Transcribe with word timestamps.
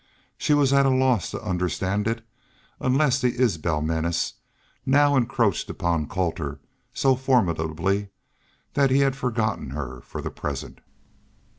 She 0.35 0.55
was 0.55 0.73
at 0.73 0.87
a 0.87 0.89
loss 0.89 1.29
to 1.29 1.43
understand 1.43 2.07
it 2.07 2.25
unless 2.79 3.21
the 3.21 3.39
Isbel 3.39 3.83
menace 3.83 4.33
now 4.83 5.15
encroached 5.15 5.69
upon 5.69 6.07
Colter 6.07 6.59
so 6.91 7.15
formidably 7.15 8.09
that 8.73 8.89
he 8.89 9.01
had 9.01 9.15
forgotten 9.15 9.69
her 9.69 10.01
for 10.03 10.23
the 10.23 10.31
present. 10.31 10.79